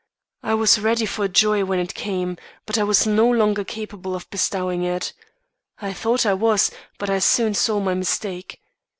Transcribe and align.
I 0.41 0.55
was 0.55 0.79
ready 0.79 1.05
for 1.05 1.27
joy 1.27 1.63
when 1.63 1.77
it 1.77 1.93
came, 1.93 2.37
but 2.65 2.79
I 2.79 2.81
was 2.81 3.05
no 3.05 3.29
longer 3.29 3.63
capable 3.63 4.15
of 4.15 4.27
bestowing 4.31 4.81
it. 4.81 5.13
I 5.79 5.93
thought 5.93 6.25
I 6.25 6.33
was, 6.33 6.71
but 6.97 7.11
I 7.11 7.19
soon 7.19 7.53
saw 7.53 7.79
my 7.79 7.93
mistake. 7.93 8.59